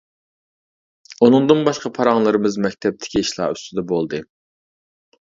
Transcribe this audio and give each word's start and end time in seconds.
ئۇنىڭدىن 1.25 1.59
باشقا 1.67 1.91
پاراڭلىرىمىز 1.97 2.57
مەكتەپتىكى 2.65 3.21
ئىشلار 3.25 3.53
ئۈستىدە 3.57 3.83
بولدى. 3.93 4.23